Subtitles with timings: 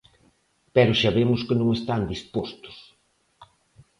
[0.75, 2.77] Pero xa vemos que non están dispostos.